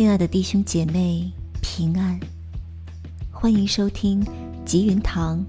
[0.00, 2.18] 亲爱的弟兄姐妹，平安！
[3.30, 4.26] 欢迎收听
[4.64, 5.44] 吉云堂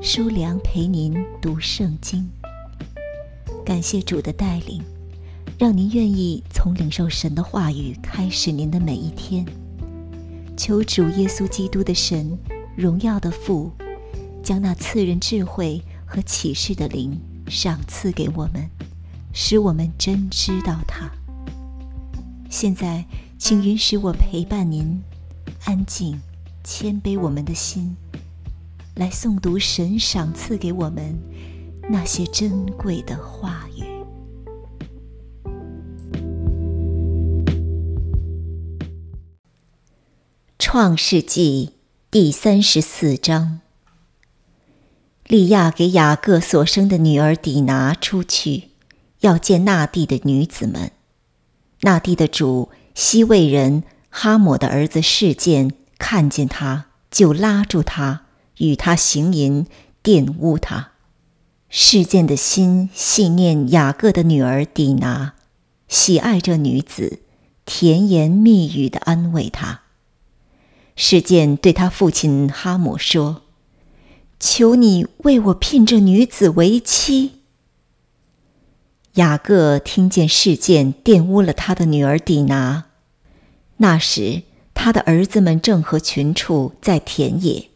[0.00, 2.26] 书良陪您读圣经。
[3.66, 4.82] 感谢主的带领，
[5.58, 9.44] 让您愿意从领受神的话语开始您的每一天。
[10.56, 12.38] 求主耶稣基督的神，
[12.74, 13.70] 荣耀的父，
[14.42, 18.66] 将那赐人智慧和启示的灵赏赐给我们，
[19.34, 21.12] 使我们真知道他。
[22.48, 23.04] 现在，
[23.44, 25.02] 请允许我陪伴您，
[25.64, 26.22] 安静、
[26.62, 27.96] 谦卑我们的心，
[28.94, 31.18] 来诵读神赏赐给我们
[31.90, 33.82] 那些珍贵的话语。
[40.56, 41.70] 创世纪
[42.12, 43.58] 第三十四章，
[45.26, 48.68] 利亚给雅各所生的女儿底拿出去，
[49.22, 50.92] 要见那地的女子们。
[51.80, 58.22] 那地的主西魏人哈姆的儿子事件看见他，就拉住他，
[58.58, 59.66] 与他行淫，
[60.02, 60.90] 玷污他。
[61.68, 65.34] 事件的心信念雅各的女儿底拿，
[65.88, 67.20] 喜爱这女子，
[67.64, 69.80] 甜言蜜语的安慰她。
[70.94, 73.42] 事件对他父亲哈姆说
[74.38, 77.40] ：“求你为我聘这女子为妻。”
[79.14, 82.84] 雅各听见事件玷污了他的女儿底拿，
[83.76, 87.68] 那时他的儿子们正和群畜在田野，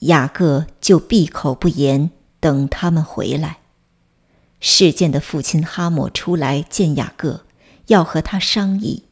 [0.00, 3.60] 雅各就闭口不言，等他们回来。
[4.60, 7.46] 事件的父亲哈姆出来见雅各，
[7.86, 9.04] 要和他商议。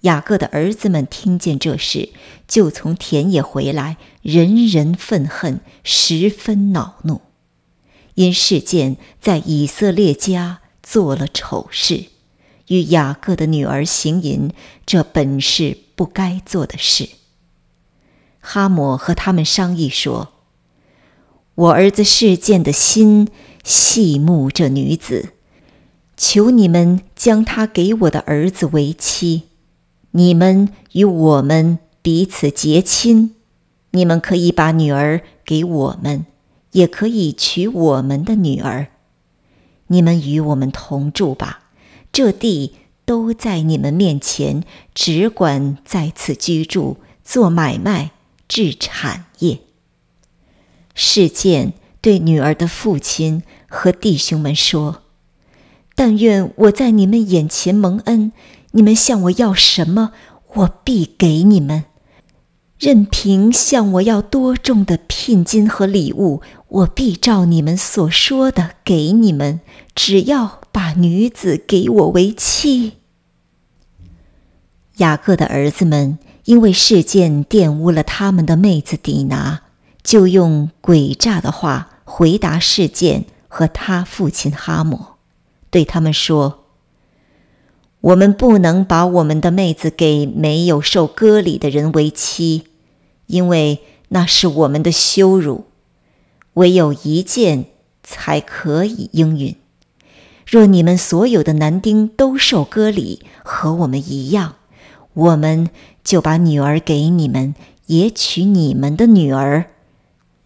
[0.00, 2.08] 雅各的儿子们听见这事，
[2.48, 7.20] 就从田野回来，人人愤恨，十分恼怒，
[8.14, 10.58] 因事件在以色列家。
[10.90, 12.06] 做了丑事，
[12.68, 14.50] 与雅各的女儿行淫，
[14.86, 17.10] 这本是不该做的事。
[18.40, 20.32] 哈姆和他们商议说
[21.54, 23.28] ：“我儿子事件的心
[23.62, 25.34] 细慕这女子，
[26.16, 29.42] 求你们将她给我的儿子为妻，
[30.12, 33.34] 你们与我们彼此结亲。
[33.90, 36.24] 你们可以把女儿给我们，
[36.72, 38.86] 也可以娶我们的女儿。”
[39.88, 41.60] 你们与我们同住吧，
[42.12, 44.62] 这地都在你们面前，
[44.94, 48.12] 只管在此居住，做买卖，
[48.46, 49.60] 置产业。
[50.94, 55.02] 事件对女儿的父亲和弟兄们说
[55.94, 58.32] ：“但愿我在你们眼前蒙恩，
[58.72, 60.12] 你们向我要什么，
[60.54, 61.84] 我必给你们。”
[62.78, 69.60] 任凭向我要多重的聘金和礼物，我必照你们所说的给你们。
[69.96, 72.98] 只要把女子给我为妻。
[74.98, 79.62] 雅各的儿子们因为事件玷污了他们的妹子底拿，
[80.04, 85.00] 就用诡诈的话回答事件和他父亲哈姆，
[85.68, 86.57] 对他们说。
[88.08, 92.62] 我们不能把我们的妹子给没有受割礼的人为妻，
[93.26, 95.66] 因为那是我们的羞辱。
[96.54, 97.66] 唯有一件
[98.02, 99.54] 才可以应允。
[100.46, 104.54] 若你们所有的男丁都受割礼，和我们一样，
[105.12, 105.68] 我们
[106.02, 107.54] 就把女儿给你们，
[107.86, 109.66] 也娶你们的女儿，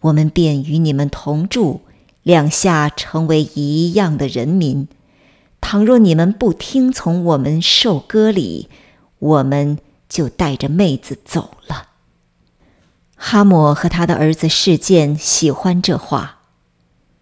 [0.01, 1.79] 我们便与你们同住，
[2.23, 4.89] 两下成为一样的人民。
[5.65, 8.67] 倘若你们不听从我们受割礼，
[9.17, 9.79] 我们
[10.09, 11.87] 就带着妹子走了。
[13.15, 16.41] 哈姆和他的儿子事件喜欢这话，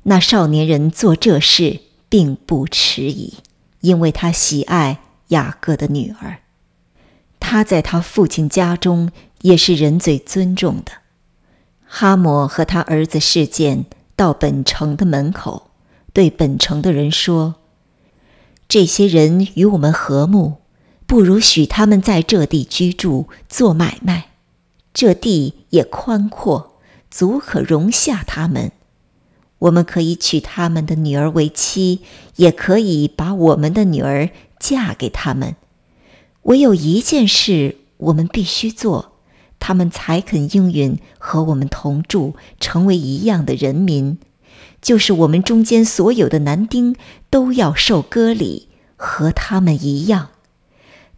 [0.03, 3.35] 那少年人做这事并不迟疑，
[3.81, 6.39] 因为他喜爱雅各的女儿，
[7.39, 10.91] 他在他父亲家中也是人最尊重的。
[11.85, 13.85] 哈姆和他儿子事件
[14.15, 15.69] 到本城的门口，
[16.11, 17.60] 对本城的人说。
[18.71, 20.59] 这些人与我们和睦，
[21.05, 24.27] 不如许他们在这地居住做买卖。
[24.93, 26.79] 这地也宽阔，
[27.09, 28.71] 足可容下他们。
[29.59, 31.99] 我们可以娶他们的女儿为妻，
[32.37, 35.57] 也可以把我们的女儿嫁给他们。
[36.43, 39.11] 唯有一件事我们必须做，
[39.59, 44.17] 他们才肯应允和我们同住，成为一样的人民。
[44.81, 46.95] 就是我们中间所有的男丁
[47.29, 50.29] 都要受割礼，和他们一样。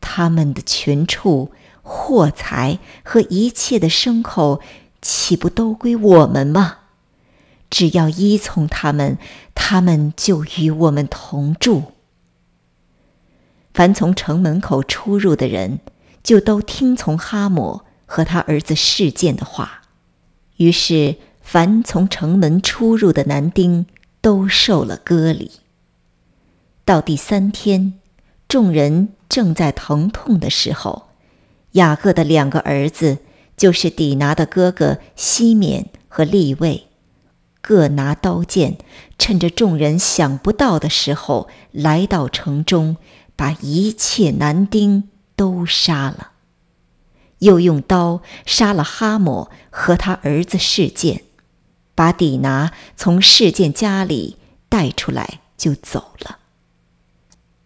[0.01, 1.51] 他们的群畜、
[1.81, 4.59] 货财和一切的牲口，
[5.01, 6.79] 岂不都归我们吗？
[7.69, 9.17] 只要依从他们，
[9.55, 11.93] 他们就与我们同住。
[13.73, 15.79] 凡从城门口出入的人，
[16.21, 19.81] 就都听从哈姆和他儿子事件的话。
[20.57, 23.85] 于是，凡从城门出入的男丁
[24.21, 25.51] 都受了割礼。
[26.83, 27.93] 到第三天，
[28.47, 31.09] 众人正在疼痛的时候，
[31.73, 33.19] 雅各的两个儿子，
[33.55, 36.87] 就是底拿的哥哥西缅和利位，
[37.61, 38.77] 各拿刀剑，
[39.19, 42.97] 趁着众人想不到的时候，来到城中，
[43.35, 46.31] 把一切男丁都杀了。
[47.39, 51.23] 又用刀杀了哈姆和他儿子事件，
[51.95, 54.37] 把底拿从事件家里
[54.69, 56.39] 带出来就走了。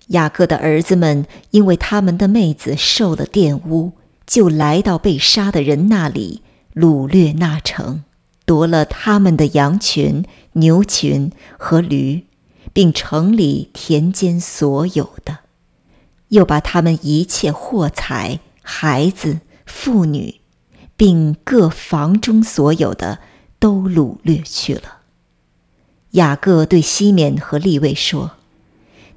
[0.07, 3.93] 雅各的儿子们因为他们的妹子受了玷污，
[4.25, 6.41] 就来到被杀的人那里，
[6.73, 8.03] 掳掠那城，
[8.45, 12.25] 夺了他们的羊群、牛群和驴，
[12.71, 15.39] 并城里田间所有的，
[16.29, 19.39] 又把他们一切货财、孩子。
[19.69, 20.35] 妇女，
[20.95, 23.19] 并各房中所有的
[23.59, 24.99] 都掳掠去了。
[26.11, 28.31] 雅各对西缅和利未说：“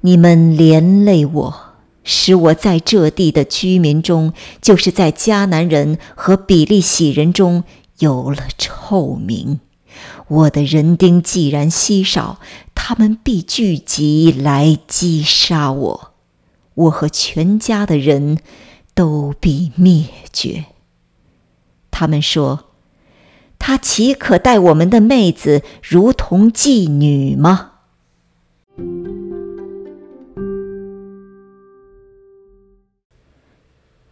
[0.01, 1.61] 你们连累我，
[2.03, 7.63] 使我在这地的居民中，就是在迦南人和比利洗人中
[7.99, 9.59] 有了臭名。
[10.27, 12.39] 我的人丁既然稀少，
[12.73, 16.11] 他们必聚集来击杀我，
[16.75, 18.37] 我和全家的人。”
[18.93, 20.03] 都必灭
[20.33, 20.65] 绝。
[21.91, 22.65] 他们说
[23.63, 27.73] ：“他岂可待我们的妹子如同妓女吗？”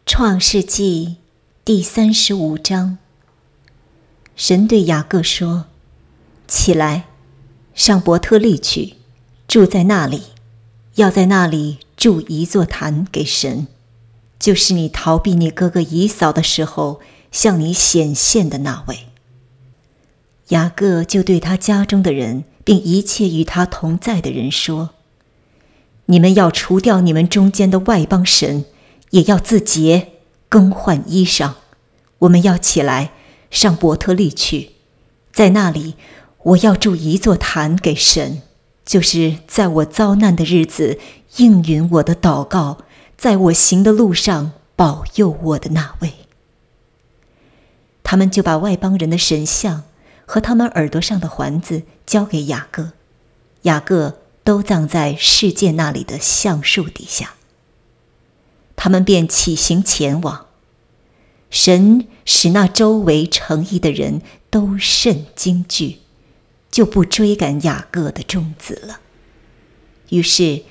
[0.05, 1.15] 创世纪
[1.65, 2.99] 第三十五章。
[4.35, 5.65] 神对雅各说
[6.47, 7.07] ：“起来，
[7.73, 8.97] 上伯特利去，
[9.47, 10.25] 住在那里，
[10.95, 13.65] 要在那里筑一座坛给神。”
[14.39, 17.01] 就是你逃避你哥哥姨嫂的时候
[17.31, 19.08] 向你显现的那位。
[20.49, 24.91] 雅各就对他家中的人，并一切与他同在的人说
[26.05, 28.65] ：“你们要除掉你们中间的外邦神，
[29.09, 30.09] 也要自洁，
[30.47, 31.53] 更换衣裳。
[32.19, 33.11] 我们要起来
[33.49, 34.71] 上伯特利去，
[35.31, 35.95] 在那里
[36.43, 38.41] 我要筑一座坛给神，
[38.85, 40.99] 就是在我遭难的日子
[41.37, 42.79] 应允我的祷告。”
[43.19, 46.13] 在我行的路上保佑我的那位，
[48.01, 49.83] 他们就把外邦人的神像
[50.31, 52.91] 和他们耳朵上的环子交给雅各，
[53.63, 57.33] 雅各都葬在世界那里的橡树底下。
[58.75, 60.45] 他们便起行前往，
[61.49, 64.21] 神使那周围诚意的人
[64.51, 65.97] 都甚惊惧，
[66.69, 68.99] 就不追赶雅各的众子了。
[70.09, 70.61] 于是。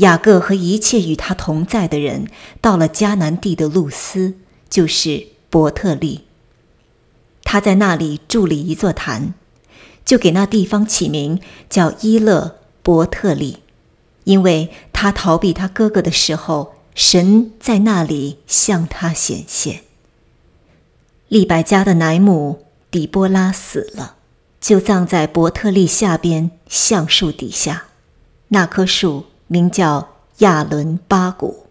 [0.00, 2.26] 雅各和一切与他同在的人
[2.60, 4.34] 到了迦南地的路斯，
[4.68, 6.25] 就是伯特利。
[7.56, 9.32] 他在那里筑了一座坛，
[10.04, 13.60] 就给那地方起名叫伊勒伯特利，
[14.24, 19.80] 因为他逃避他哥哥的时候，神在那里向他显现。
[21.28, 24.16] 利百加的奶母底波拉死了，
[24.60, 27.84] 就葬在伯特利下边橡树底下，
[28.48, 29.24] 那棵树。
[29.46, 31.64] 名叫亚伦巴古。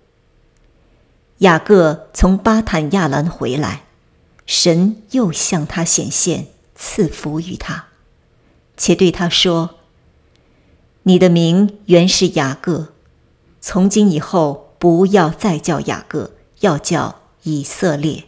[1.40, 3.84] 雅各从巴坦亚兰回来，
[4.46, 7.86] 神又向他显现，赐福于他，
[8.78, 9.76] 且对他说
[11.04, 12.94] ：“你的名原是雅各，
[13.60, 18.26] 从今以后不要再叫雅各，要叫以色列。”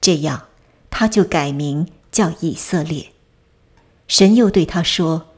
[0.00, 0.44] 这样，
[0.90, 3.12] 他就改名叫以色列。
[4.06, 5.28] 神又对他说：“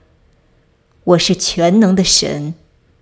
[1.04, 2.54] 我是全能的神。”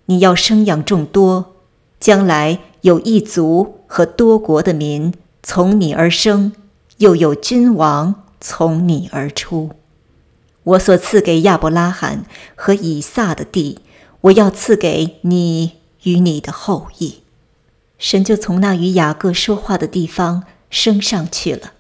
[0.07, 1.55] 你要生养众多，
[1.99, 6.53] 将来有一族和多国的民从你而生，
[6.99, 9.71] 又有君王从你而出。
[10.63, 12.25] 我所赐给亚伯拉罕
[12.55, 13.81] 和以撒的地，
[14.23, 15.73] 我要赐给你
[16.05, 17.21] 与你的后裔。
[17.99, 21.73] 神就从那与雅各说话的地方升上去了，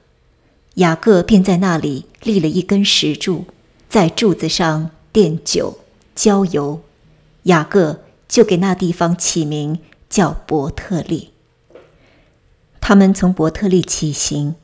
[0.74, 3.46] 雅各便在那里立了一根石柱，
[3.88, 5.78] 在柱子上奠酒
[6.14, 6.80] 浇油。
[7.44, 8.00] 雅各。
[8.26, 9.78] 就给那地方起名
[10.10, 11.30] 叫伯特利。
[12.80, 14.56] 他们从伯特利起行，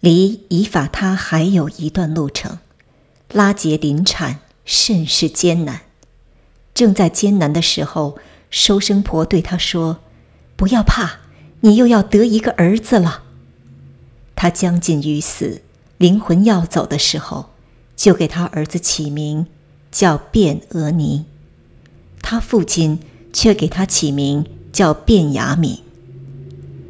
[0.00, 2.58] 离以法他还有一段路程。
[3.32, 5.82] 拉杰临产，甚是艰难。
[6.72, 8.18] 正在艰难的时候，
[8.50, 9.98] 收生婆对他说
[10.56, 11.20] ：“不要怕，
[11.60, 13.24] 你又要得一个儿子了。”
[14.36, 15.62] 他将近于死，
[15.96, 17.50] 灵魂要走的时候，
[17.96, 19.46] 就给他儿子起名
[19.90, 21.26] 叫卞俄尼。
[22.22, 23.00] 他父亲
[23.32, 25.80] 却给他起名叫卞雅敏。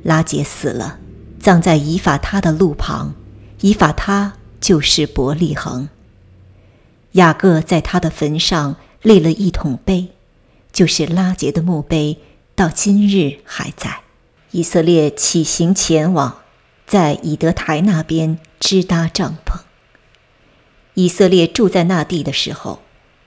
[0.03, 0.99] 拉杰死了，
[1.41, 3.15] 葬在以法他的路旁。
[3.61, 5.89] 以法他就是伯利恒。
[7.13, 10.09] 雅各在他的坟上立了一桶碑，
[10.73, 12.19] 就是拉结的墓碑，
[12.55, 14.03] 到今日还在。
[14.53, 16.39] 以色列起行前往，
[16.87, 19.61] 在以德台那边支搭帐篷。
[20.95, 22.81] 以色列住在那地的时候，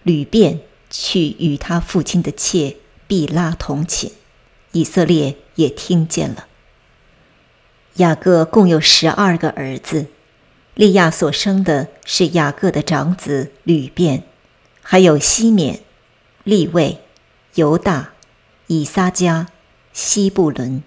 [0.03, 2.77] 吕便去与他父亲的妾
[3.07, 4.11] 毕拉同寝，
[4.71, 6.47] 以色列也听见了。
[7.95, 10.07] 雅各共有十二个儿子，
[10.75, 14.23] 利亚所生的是雅各的长子吕便，
[14.81, 15.81] 还有西缅、
[16.43, 17.01] 利位、
[17.55, 18.13] 犹大、
[18.67, 19.47] 以撒加、
[19.91, 20.81] 西布伦。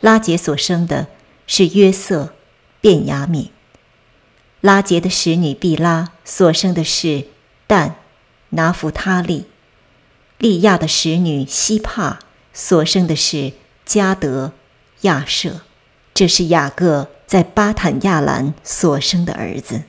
[0.00, 1.06] 拉杰所生的
[1.46, 2.34] 是约瑟、
[2.80, 3.50] 便雅悯。
[4.60, 7.28] 拉杰的使女毕拉所生的是
[7.68, 7.96] 但、
[8.50, 9.46] 拿弗他利。
[10.38, 12.18] 利亚的使女希帕
[12.52, 13.52] 所生的是
[13.84, 14.52] 加德、
[15.02, 15.62] 亚舍。
[16.18, 19.82] 这是雅各在巴坦亚兰所生的儿子。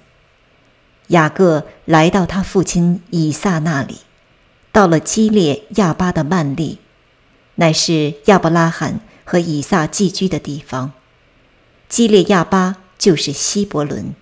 [1.08, 4.02] 雅各来到他父亲以撒那里，
[4.72, 6.78] 到了基列亚巴的曼利，
[7.56, 10.92] 乃是亚伯拉罕和以撒寄居的地方。
[11.88, 14.14] 基列亚巴就是希伯伦。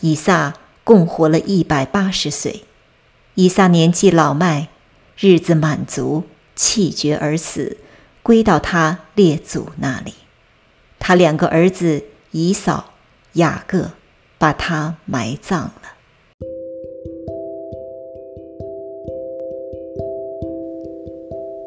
[0.00, 2.64] 以撒共活了一百八十岁。
[3.36, 4.66] 以撒年纪老迈，
[5.16, 6.24] 日子满足，
[6.56, 7.76] 气绝而死，
[8.24, 10.12] 归到他列祖那里。
[10.98, 12.92] 他两个儿子以扫、
[13.34, 13.92] 雅各
[14.38, 15.82] 把他埋葬了。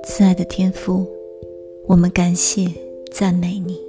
[0.03, 1.07] 慈爱的天父，
[1.87, 2.67] 我们感谢
[3.11, 3.79] 赞美你。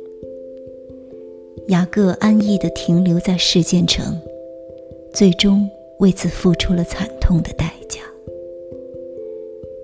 [1.69, 4.21] 雅各安逸的停留在事件城，
[5.13, 5.69] 最终
[5.99, 8.01] 为此付出了惨痛的代价。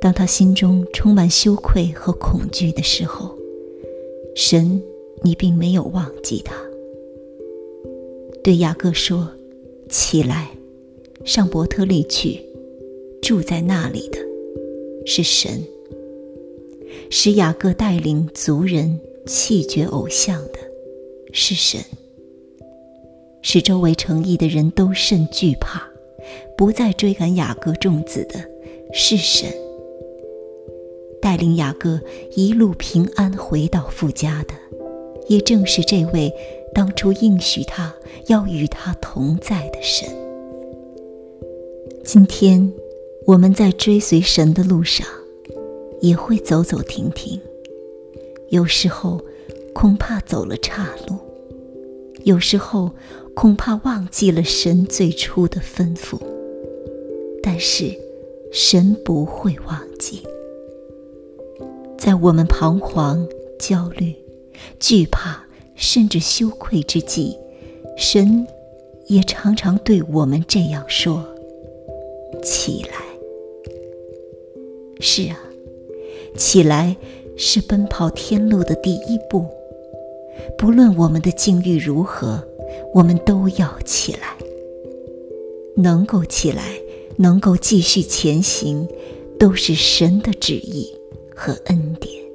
[0.01, 3.35] 当他心中充满羞愧和恐惧的时候，
[4.37, 4.81] 神。
[5.23, 6.55] 你并没有忘记他，
[8.45, 9.29] 对雅各说
[9.89, 10.51] ：“起来，
[11.25, 12.41] 上伯特利去，
[13.21, 14.19] 住在那里的，
[15.05, 15.65] 是神。
[17.11, 20.59] 使雅各带领族人弃绝偶像的，
[21.33, 21.81] 是神。
[23.43, 25.83] 使周围城邑的人都甚惧怕，
[26.57, 28.49] 不再追赶雅各众子的，
[28.93, 29.49] 是神。
[31.21, 32.01] 带领雅各
[32.37, 34.55] 一路平安回到父家的。”
[35.29, 36.33] 也正是这位
[36.75, 37.95] 当初应许他
[38.29, 40.09] 要与他同在的神。
[42.05, 42.73] 今天
[43.27, 45.07] 我们在追随神的路上，
[46.01, 47.41] 也会走走停停，
[48.51, 49.21] 有时候
[49.75, 51.17] 恐怕走了岔路，
[52.25, 52.91] 有时候
[53.35, 56.19] 恐怕忘记了神最初的吩咐。
[57.43, 57.93] 但是
[58.53, 60.23] 神不会忘记，
[61.99, 63.27] 在我们彷徨、
[63.59, 64.15] 焦虑。
[64.81, 65.45] 惧怕
[65.75, 67.37] 甚至羞愧之际，
[67.97, 68.47] 神
[69.07, 71.25] 也常常对我们这样说
[72.43, 72.97] ：“起来。”
[75.01, 75.39] 是啊，
[76.37, 76.97] 起来
[77.37, 79.47] 是奔跑天路的第一步。
[80.57, 82.43] 不论我们的境遇如何，
[82.95, 84.37] 我们都要起来。
[85.77, 86.63] 能够起来，
[87.17, 88.89] 能够继续前行，
[89.39, 90.91] 都是神的旨意
[91.35, 92.26] 和恩典。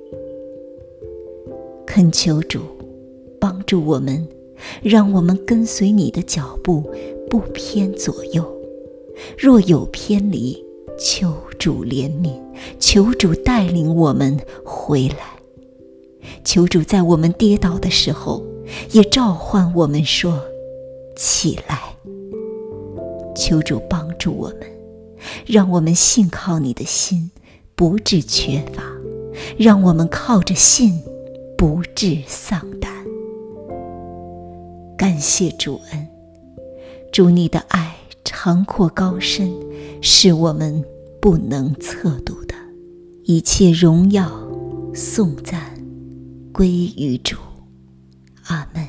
[1.94, 2.62] 恳求主
[3.38, 4.26] 帮助我们，
[4.82, 6.90] 让我们跟随你的脚步，
[7.30, 8.50] 不偏左右。
[9.38, 10.58] 若有偏离，
[10.98, 12.40] 求主怜悯，
[12.80, 15.18] 求主带领我们回来。
[16.46, 18.42] 求主在我们跌倒的时候，
[18.92, 20.42] 也召唤我们说
[21.18, 21.98] ：“起来。”
[23.36, 24.60] 求主帮助我们，
[25.46, 27.32] 让我们信靠你的心
[27.76, 28.82] 不致缺乏，
[29.58, 30.98] 让我们靠着信。
[31.62, 32.92] 不至丧胆。
[34.98, 36.08] 感谢主恩，
[37.12, 39.54] 主你的爱长阔高深，
[40.02, 40.84] 是我们
[41.22, 42.56] 不能测度的。
[43.26, 44.28] 一切荣耀
[44.96, 45.76] 颂赞
[46.52, 47.38] 归于主。
[48.48, 48.84] 阿门